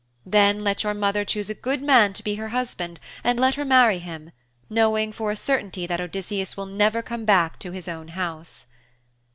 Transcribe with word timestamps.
Then 0.25 0.63
let 0.63 0.81
your 0.83 0.95
mother 0.95 1.23
choose 1.23 1.51
a 1.51 1.53
good 1.53 1.83
man 1.83 2.13
to 2.13 2.23
be 2.23 2.33
her 2.33 2.47
husband 2.49 2.99
and 3.23 3.39
let 3.39 3.53
her 3.53 3.63
marry 3.63 3.99
him, 3.99 4.31
knowing 4.67 5.11
for 5.11 5.29
a 5.29 5.35
certainty 5.35 5.85
that 5.85 6.01
Odysseus 6.01 6.57
will 6.57 6.65
never 6.65 7.03
come 7.03 7.23
back 7.23 7.59
to 7.59 7.69
his 7.71 7.87
own 7.87 8.07
house. 8.07 8.65